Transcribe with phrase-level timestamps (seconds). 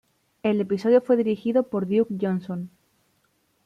[0.41, 2.71] El episodio fue dirigido por Duke Johnson.